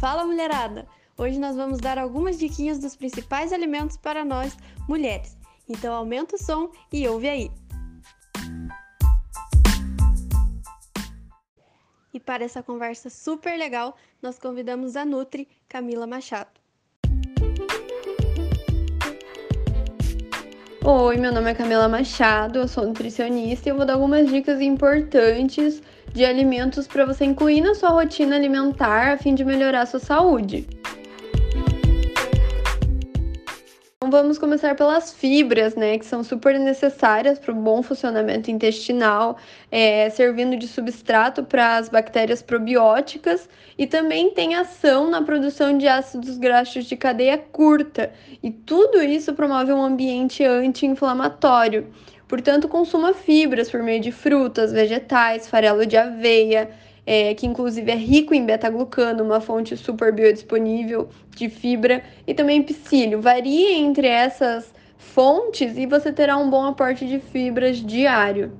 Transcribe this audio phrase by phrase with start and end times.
[0.00, 0.88] Fala mulherada!
[1.18, 4.56] Hoje nós vamos dar algumas diquinhas dos principais alimentos para nós,
[4.88, 5.36] mulheres.
[5.68, 7.50] Então aumenta o som e ouve aí!
[12.14, 16.59] E para essa conversa super legal, nós convidamos a Nutri Camila Machado.
[20.92, 24.60] Oi, meu nome é Camila Machado, eu sou nutricionista e eu vou dar algumas dicas
[24.60, 25.80] importantes
[26.12, 30.00] de alimentos para você incluir na sua rotina alimentar a fim de melhorar a sua
[30.00, 30.66] saúde.
[34.10, 39.36] Então vamos começar pelas fibras, né, que são super necessárias para o bom funcionamento intestinal,
[39.70, 45.86] é, servindo de substrato para as bactérias probióticas e também tem ação na produção de
[45.86, 48.12] ácidos graxos de cadeia curta.
[48.42, 51.86] E tudo isso promove um ambiente anti-inflamatório.
[52.26, 56.68] Portanto, consuma fibras por meio de frutas, vegetais, farelo de aveia,
[57.06, 62.62] é, que inclusive é rico em beta-glucano, uma fonte super biodisponível de fibra, e também
[62.62, 63.20] psyllium.
[63.20, 68.52] Varie entre essas fontes e você terá um bom aporte de fibras diário.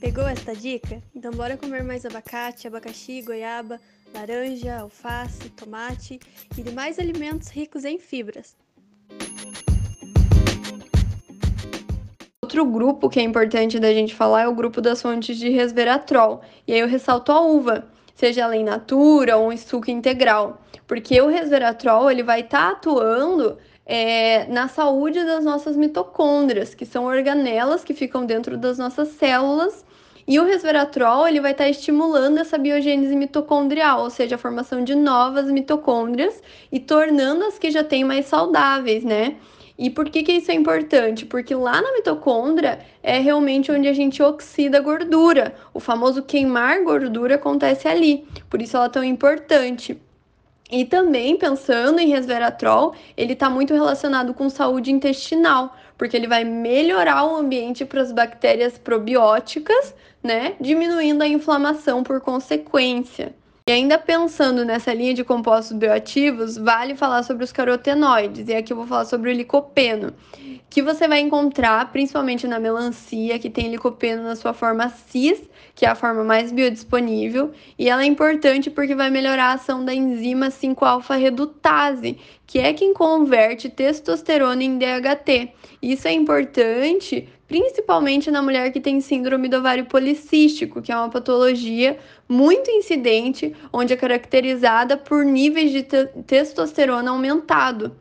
[0.00, 1.02] Pegou esta dica?
[1.14, 3.80] Então bora comer mais abacate, abacaxi, goiaba,
[4.14, 6.18] laranja, alface, tomate
[6.56, 8.56] e demais alimentos ricos em fibras.
[12.58, 16.40] Outro grupo que é importante da gente falar é o grupo das fontes de resveratrol.
[16.66, 21.20] E aí eu ressalto a uva, seja ela in natura ou em suco integral, porque
[21.20, 27.04] o resveratrol ele vai estar tá atuando é, na saúde das nossas mitocôndrias, que são
[27.04, 29.84] organelas que ficam dentro das nossas células
[30.26, 34.82] e o resveratrol ele vai estar tá estimulando essa biogênese mitocondrial, ou seja, a formação
[34.82, 36.42] de novas mitocôndrias
[36.72, 39.36] e tornando as que já têm mais saudáveis, né?
[39.78, 41.24] E por que, que isso é importante?
[41.24, 45.54] Porque lá na mitocôndria é realmente onde a gente oxida gordura.
[45.72, 48.26] O famoso queimar gordura acontece ali.
[48.50, 49.96] Por isso ela é tão importante.
[50.68, 56.44] E também pensando em resveratrol, ele está muito relacionado com saúde intestinal, porque ele vai
[56.44, 60.56] melhorar o ambiente para as bactérias probióticas, né?
[60.60, 63.34] Diminuindo a inflamação por consequência.
[63.68, 68.48] E ainda pensando nessa linha de compostos bioativos, vale falar sobre os carotenoides.
[68.48, 70.14] E aqui eu vou falar sobre o licopeno,
[70.70, 75.42] que você vai encontrar principalmente na melancia, que tem licopeno na sua forma cis,
[75.74, 79.84] que é a forma mais biodisponível, e ela é importante porque vai melhorar a ação
[79.84, 85.52] da enzima 5-alfa-redutase, que é quem converte testosterona em DHT.
[85.82, 91.08] Isso é importante principalmente na mulher que tem síndrome do ovário policístico, que é uma
[91.08, 91.98] patologia
[92.28, 97.96] muito incidente, onde é caracterizada por níveis de te testosterona aumentado.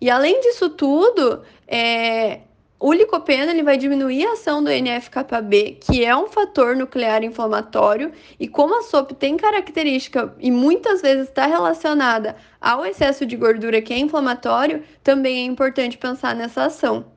[0.00, 2.40] E além disso tudo, é,
[2.78, 8.12] o licopeno ele vai diminuir a ação do NF-κB, que é um fator nuclear inflamatório,
[8.38, 13.82] e como a SOP tem característica e muitas vezes está relacionada ao excesso de gordura
[13.82, 17.11] que é inflamatório, também é importante pensar nessa ação.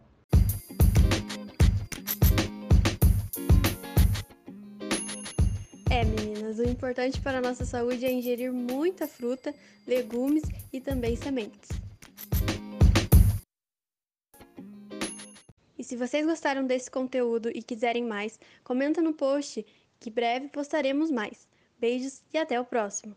[5.90, 9.53] É, meninas, o importante para a nossa saúde é ingerir muita fruta,
[9.88, 11.69] legumes e também sementes.
[15.78, 19.66] E se vocês gostaram desse conteúdo e quiserem mais, comenta no post
[20.00, 21.47] que breve postaremos mais.
[21.79, 23.16] Beijos e até o próximo.